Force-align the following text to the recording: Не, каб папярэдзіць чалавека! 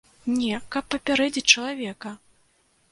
Не, 0.37 0.61
каб 0.75 0.89
папярэдзіць 0.95 1.47
чалавека! 1.59 2.17